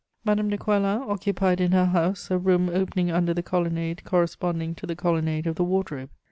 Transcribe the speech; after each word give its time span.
Madame 0.25 0.49
de 0.49 0.57
Coislin 0.57 1.03
occupied 1.07 1.61
in 1.61 1.73
her 1.73 1.85
house 1.85 2.31
a 2.31 2.37
room 2.39 2.69
opening 2.69 3.11
under 3.11 3.35
the 3.35 3.43
colonnade 3.43 4.03
corresponding 4.03 4.73
to 4.73 4.87
the 4.87 4.95
colonnade 4.95 5.45
of 5.45 5.57
the 5.57 5.63
Wardrobe. 5.63 6.09